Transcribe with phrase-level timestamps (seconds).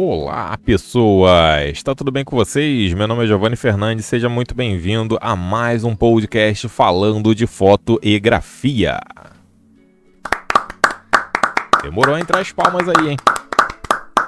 [0.00, 1.70] Olá, pessoas!
[1.72, 2.94] Está tudo bem com vocês?
[2.94, 7.98] Meu nome é Giovanni Fernandes, seja muito bem-vindo a mais um podcast falando de foto
[8.00, 9.00] e grafia.
[11.82, 13.16] Demorou a entrar as palmas aí, hein?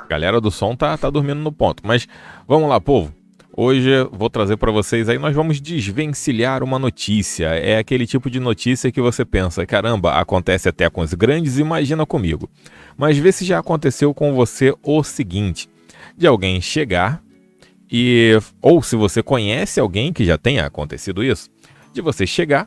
[0.09, 2.09] Galera do som tá, tá dormindo no ponto, mas
[2.49, 3.15] vamos lá, povo.
[3.63, 7.49] Hoje vou trazer para vocês aí, nós vamos desvencilhar uma notícia.
[7.49, 12.07] É aquele tipo de notícia que você pensa, caramba, acontece até com os grandes, imagina
[12.07, 12.49] comigo.
[12.97, 15.69] Mas vê se já aconteceu com você o seguinte:
[16.17, 17.23] de alguém chegar
[17.93, 18.31] e
[18.63, 21.51] ou se você conhece alguém que já tenha acontecido isso,
[21.93, 22.67] de você chegar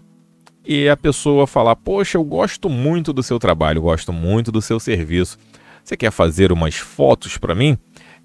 [0.64, 4.80] e a pessoa falar: "Poxa, eu gosto muito do seu trabalho, gosto muito do seu
[4.80, 5.40] serviço.
[5.84, 7.80] Você quer fazer umas fotos para mim?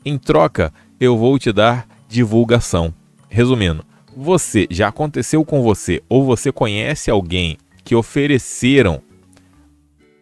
[0.04, 2.92] Em troca, eu vou te dar divulgação."
[3.28, 3.84] Resumindo,
[4.16, 9.00] você já aconteceu com você ou você conhece alguém que ofereceram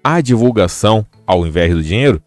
[0.04, 2.22] a divulgação ao invés do dinheiro?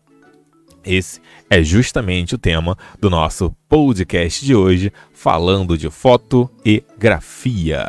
[0.84, 7.86] Esse é justamente o tema do nosso podcast de hoje, falando de foto e grafia.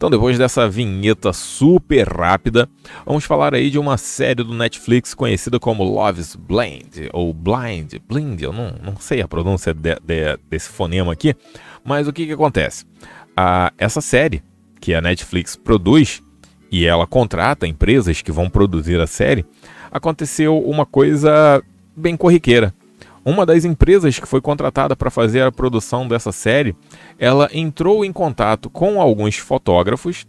[0.00, 2.66] Então, depois dessa vinheta super rápida,
[3.04, 8.40] vamos falar aí de uma série do Netflix conhecida como Love's Blind, ou Blind, Blind,
[8.40, 11.36] eu não, não sei a pronúncia de, de, desse fonema aqui,
[11.84, 12.86] mas o que, que acontece?
[13.36, 14.42] Ah, essa série
[14.80, 16.22] que a Netflix produz
[16.72, 19.44] e ela contrata empresas que vão produzir a série,
[19.92, 21.62] aconteceu uma coisa
[21.94, 22.74] bem corriqueira.
[23.24, 26.74] Uma das empresas que foi contratada para fazer a produção dessa série,
[27.18, 30.26] ela entrou em contato com alguns fotógrafos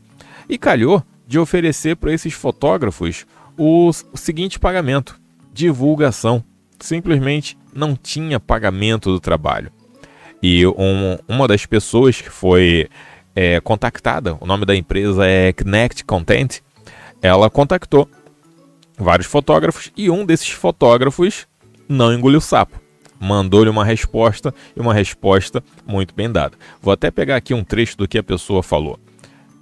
[0.49, 3.25] e calhou de oferecer para esses fotógrafos
[3.57, 5.19] o, seguinte pagamento:
[5.53, 6.43] divulgação.
[6.79, 9.71] Simplesmente não tinha pagamento do trabalho.
[10.43, 12.89] E um, uma das pessoas que foi
[13.35, 16.59] é, contactada, o nome da empresa é Connect Content,
[17.21, 18.09] ela contactou
[18.97, 21.47] vários fotógrafos e um desses fotógrafos
[21.91, 22.79] não engoliu sapo.
[23.19, 26.57] Mandou-lhe uma resposta e uma resposta muito bem dada.
[26.81, 28.99] Vou até pegar aqui um trecho do que a pessoa falou.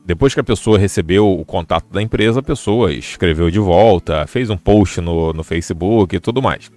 [0.06, 4.50] Depois que a pessoa recebeu o contato da empresa, a pessoa escreveu de volta, fez
[4.50, 6.72] um post no, no Facebook e tudo mais.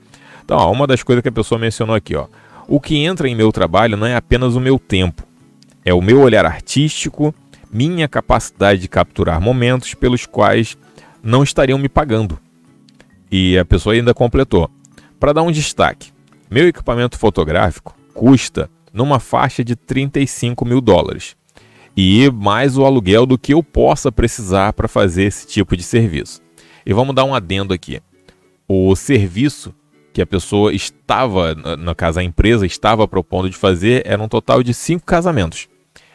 [0.45, 2.27] Então, ó, uma das coisas que a pessoa mencionou aqui, ó.
[2.67, 5.23] O que entra em meu trabalho não é apenas o meu tempo,
[5.85, 7.35] é o meu olhar artístico,
[7.73, 10.77] minha capacidade de capturar momentos pelos quais
[11.23, 12.39] não estariam me pagando.
[13.31, 14.71] E a pessoa ainda completou.
[15.23, 16.11] Para dar um destaque,
[16.51, 21.37] meu equipamento fotográfico custa numa faixa de 35 mil dólares.
[21.97, 26.41] E mais o aluguel do que eu possa precisar para fazer esse tipo de serviço.
[26.85, 28.03] E vamos dar um adendo aqui.
[28.67, 29.73] O serviço
[30.13, 34.61] que a pessoa estava, no caso a empresa estava propondo de fazer, era um total
[34.61, 35.69] de cinco casamentos.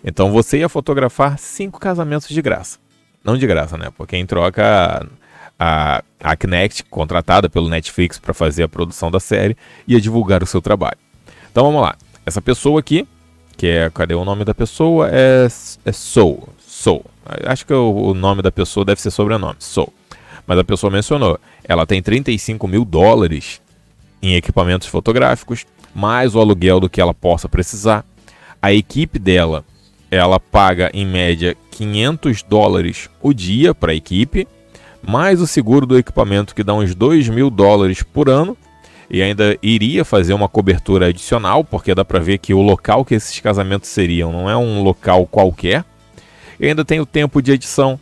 [0.04, 2.78] Então você ia fotografar cinco casamentos de graça.
[3.24, 3.90] Não de graça, né?
[3.96, 5.08] Porque em troca
[5.60, 9.58] a, a Kinect, contratada pelo Netflix para fazer a produção da série,
[9.88, 10.98] ia divulgar o seu trabalho.
[11.52, 11.96] Então vamos lá.
[12.26, 13.08] Essa pessoa aqui,
[13.56, 13.90] que é.
[13.90, 15.10] Cadê o nome da pessoa?
[15.12, 15.48] É,
[15.86, 16.50] é Soul.
[16.60, 17.04] Soul.
[17.46, 19.56] Acho que o, o nome da pessoa deve ser sobrenome.
[19.60, 19.92] Soul.
[20.46, 21.40] Mas a pessoa mencionou.
[21.64, 23.62] Ela tem 35 mil dólares
[24.22, 28.06] em equipamentos fotográficos, mais o aluguel do que ela possa precisar.
[28.62, 29.64] A equipe dela
[30.10, 34.48] ela paga em média 500 dólares o dia para a equipe,
[35.08, 38.58] mais o seguro do equipamento que dá uns 2 mil dólares por ano,
[39.10, 43.16] e ainda iria fazer uma cobertura adicional, porque dá para ver que o local que
[43.16, 45.86] esses casamentos seriam não é um local qualquer.
[46.60, 47.98] E ainda tem o tempo de edição,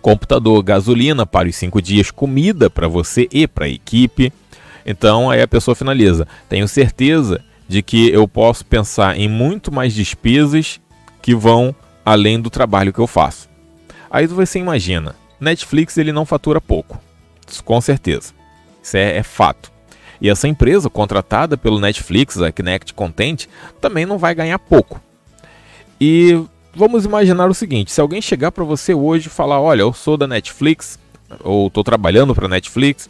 [0.00, 4.32] computador, gasolina para os 5 dias, comida para você e para a equipe.
[4.86, 6.26] Então aí a pessoa finaliza.
[6.48, 10.80] Tenho certeza de que eu posso pensar em muito mais despesas
[11.20, 13.46] que vão além do trabalho que eu faço.
[14.10, 17.00] Aí você imagina, Netflix ele não fatura pouco,
[17.64, 18.32] com certeza,
[18.82, 19.70] isso é, é fato.
[20.20, 23.46] E essa empresa contratada pelo Netflix, a Kinect Content,
[23.80, 25.00] também não vai ganhar pouco.
[26.00, 26.40] E
[26.74, 30.16] vamos imaginar o seguinte: se alguém chegar para você hoje e falar, olha, eu sou
[30.16, 30.98] da Netflix,
[31.44, 33.08] ou estou trabalhando para Netflix,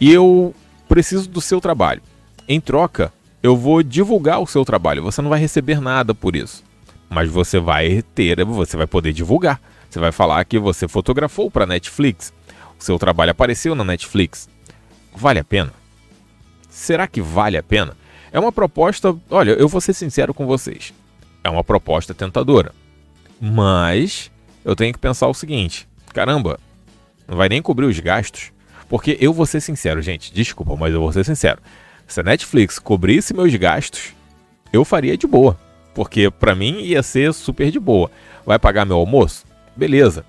[0.00, 0.54] e eu
[0.88, 2.00] preciso do seu trabalho.
[2.48, 3.12] Em troca,
[3.42, 5.02] eu vou divulgar o seu trabalho.
[5.02, 6.67] Você não vai receber nada por isso
[7.08, 9.60] mas você vai ter, você vai poder divulgar.
[9.88, 12.32] Você vai falar que você fotografou para Netflix,
[12.78, 14.48] o seu trabalho apareceu na Netflix.
[15.14, 15.72] Vale a pena?
[16.68, 17.96] Será que vale a pena?
[18.30, 20.92] É uma proposta, olha, eu vou ser sincero com vocês.
[21.42, 22.72] É uma proposta tentadora.
[23.40, 24.30] Mas
[24.64, 26.60] eu tenho que pensar o seguinte: caramba,
[27.26, 28.52] não vai nem cobrir os gastos.
[28.88, 31.60] Porque eu vou ser sincero, gente, desculpa, mas eu vou ser sincero.
[32.06, 34.14] Se a Netflix cobrisse meus gastos,
[34.72, 35.58] eu faria de boa
[35.94, 38.10] porque para mim ia ser super de boa.
[38.46, 39.44] Vai pagar meu almoço?
[39.76, 40.24] Beleza.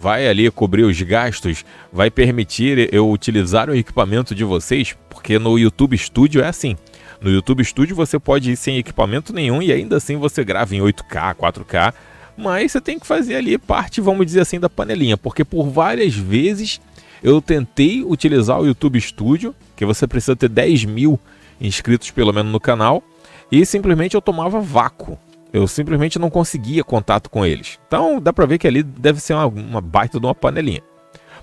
[0.00, 1.62] vai ali cobrir os gastos,
[1.92, 6.74] vai permitir eu utilizar o equipamento de vocês, porque no YouTube Studio é assim.
[7.20, 10.80] No YouTube Studio você pode ir sem equipamento nenhum e ainda assim você grava em
[10.80, 11.92] 8K, 4K,
[12.34, 16.14] mas você tem que fazer ali parte, vamos dizer assim, da panelinha, porque por várias
[16.14, 16.80] vezes
[17.22, 21.20] eu tentei utilizar o YouTube Studio, que você precisa ter 10 mil
[21.60, 23.02] inscritos pelo menos no canal,
[23.50, 25.18] e simplesmente eu tomava vácuo.
[25.52, 27.78] Eu simplesmente não conseguia contato com eles.
[27.86, 30.82] Então dá pra ver que ali deve ser uma, uma baita de uma panelinha.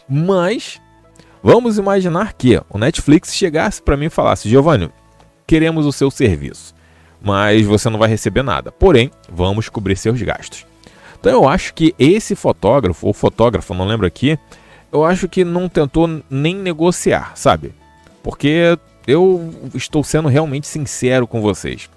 [0.07, 0.79] Mas
[1.43, 4.89] vamos imaginar que o Netflix chegasse para mim e falasse: Giovanni,
[5.45, 6.73] queremos o seu serviço,
[7.21, 8.71] mas você não vai receber nada.
[8.71, 10.65] Porém, vamos cobrir seus gastos.
[11.19, 14.39] Então eu acho que esse fotógrafo, ou fotógrafo, não lembro aqui,
[14.91, 17.73] eu acho que não tentou nem negociar, sabe?
[18.23, 21.89] Porque eu estou sendo realmente sincero com vocês.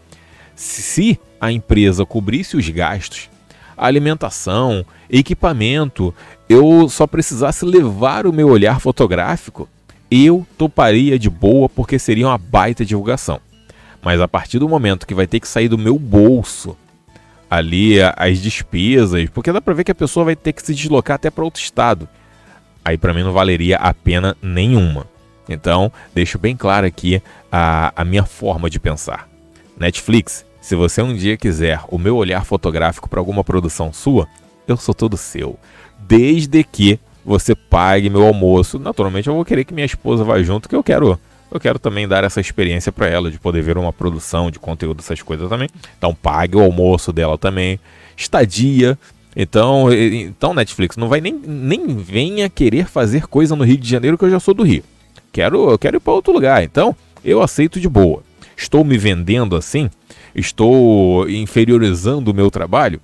[0.60, 3.30] Se a empresa cobrisse os gastos,
[3.74, 6.14] alimentação, equipamento,
[6.50, 9.66] eu só precisasse levar o meu olhar fotográfico,
[10.10, 13.40] eu toparia de boa porque seria uma baita divulgação.
[14.02, 16.76] Mas a partir do momento que vai ter que sair do meu bolso
[17.48, 21.14] ali as despesas, porque dá para ver que a pessoa vai ter que se deslocar
[21.14, 22.06] até para outro estado.
[22.84, 25.06] Aí para mim não valeria a pena nenhuma.
[25.48, 29.26] Então, deixo bem claro aqui a, a minha forma de pensar.
[29.78, 34.28] Netflix, se você um dia quiser o meu olhar fotográfico para alguma produção sua,
[34.66, 35.58] eu sou todo seu.
[35.98, 38.78] Desde que você pague meu almoço.
[38.78, 41.18] Naturalmente eu vou querer que minha esposa vá junto, que eu quero
[41.52, 45.00] eu quero também dar essa experiência para ela de poder ver uma produção de conteúdo
[45.00, 45.68] essas coisas também.
[45.98, 47.80] Então pague o almoço dela também,
[48.16, 48.96] estadia.
[49.34, 54.16] Então, então Netflix não vai nem, nem venha querer fazer coisa no Rio de Janeiro
[54.16, 54.84] que eu já sou do Rio.
[55.32, 56.62] Quero eu quero ir para outro lugar.
[56.62, 58.22] Então, eu aceito de boa.
[58.56, 59.90] Estou me vendendo assim?
[60.34, 63.00] Estou inferiorizando o meu trabalho?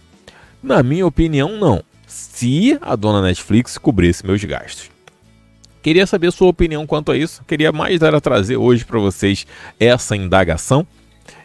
[0.63, 1.83] Na minha opinião, não.
[2.07, 4.91] Se a dona Netflix cobrisse meus gastos.
[5.83, 7.45] Queria saber sua opinião quanto a isso.
[7.47, 9.47] Queria mais dar a trazer hoje para vocês
[9.79, 10.85] essa indagação.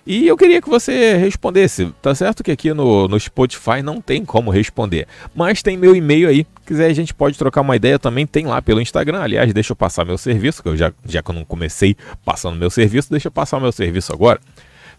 [0.06, 1.94] E eu queria que você respondesse.
[2.02, 6.28] Tá certo que aqui no, no Spotify não tem como responder, mas tem meu e-mail
[6.28, 6.48] aí.
[6.62, 8.26] Se quiser, a gente pode trocar uma ideia também.
[8.26, 9.20] Tem lá pelo Instagram.
[9.20, 11.96] Aliás, deixa eu passar meu serviço, que eu já, já que eu não comecei
[12.26, 14.40] passando meu serviço, deixa eu passar meu serviço agora.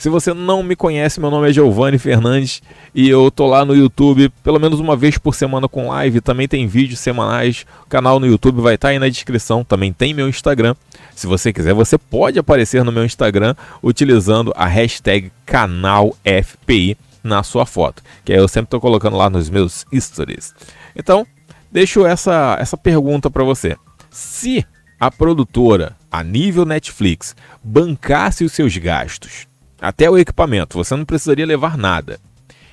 [0.03, 2.61] Se você não me conhece, meu nome é Giovanni Fernandes
[2.93, 6.21] e eu tô lá no YouTube pelo menos uma vez por semana com live.
[6.21, 7.65] Também tem vídeos semanais.
[7.87, 9.63] O canal no YouTube vai estar tá aí na descrição.
[9.63, 10.75] Também tem meu Instagram.
[11.15, 17.65] Se você quiser, você pode aparecer no meu Instagram utilizando a hashtag canalfpi na sua
[17.65, 20.53] foto, que eu sempre estou colocando lá nos meus stories.
[20.97, 21.25] Então,
[21.71, 23.77] deixo essa, essa pergunta para você.
[24.11, 24.67] Se
[24.99, 29.52] a produtora, a nível Netflix, bancasse os seus gastos,
[29.83, 32.21] até o equipamento, você não precisaria levar nada.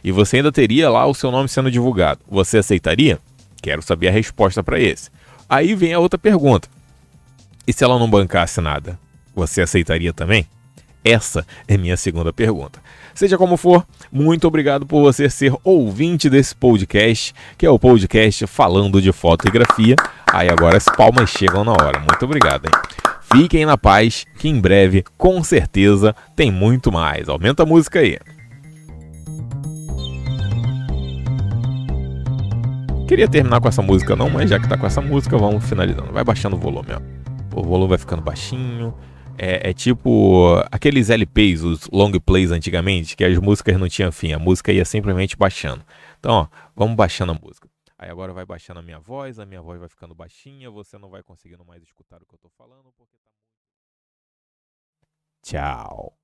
[0.04, 2.20] E você ainda teria lá o seu nome sendo divulgado.
[2.30, 3.18] Você aceitaria?
[3.64, 5.10] Quero saber a resposta para esse.
[5.50, 6.70] Aí vem a outra pergunta.
[7.68, 8.98] E se ela não bancasse nada,
[9.36, 10.48] você aceitaria também?
[11.04, 12.80] Essa é minha segunda pergunta.
[13.16, 18.46] Seja como for, muito obrigado por você ser ouvinte desse podcast, que é o podcast
[18.46, 19.96] falando de fotografia.
[20.32, 22.00] Aí agora as palmas chegam na hora.
[22.00, 23.09] Muito obrigado, hein?
[23.32, 27.30] Fiquem na paz, que em breve, com certeza, tem muito mais.
[27.30, 28.18] Aumenta a música aí.
[33.08, 36.12] Queria terminar com essa música não, mas já que tá com essa música, vamos finalizando.
[36.12, 37.60] Vai baixando o volume, ó.
[37.60, 38.96] O volume vai ficando baixinho.
[39.38, 44.34] É, é, tipo aqueles LPs, os long plays antigamente, que as músicas não tinham fim,
[44.34, 45.82] a música ia simplesmente baixando.
[46.20, 47.69] Então, ó, vamos baixando a música.
[48.00, 51.10] Aí agora vai baixando a minha voz, a minha voz vai ficando baixinha, você não
[51.10, 53.50] vai conseguindo mais escutar o que eu tô falando porque tá muito...
[55.44, 56.19] Tchau.